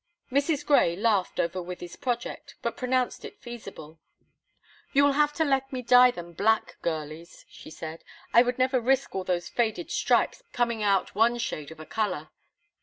[0.31, 0.65] Mrs.
[0.65, 3.99] Grey laughed over Wythie's project, but pronounced it feasible.
[4.93, 8.03] "You will have to let me dye them black, girlies," she said.
[8.33, 12.29] "I would never risk all those faded stripes coming out one shade of a color.